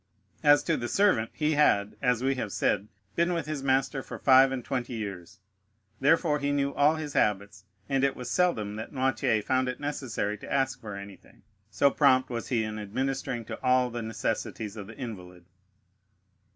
[0.41, 4.17] As to the servant, he had, as we have said, been with his master for
[4.17, 5.37] five and twenty years,
[5.99, 10.39] therefore he knew all his habits, and it was seldom that Noirtier found it necessary
[10.39, 14.87] to ask for anything, so prompt was he in administering to all the necessities of
[14.87, 15.45] the invalid.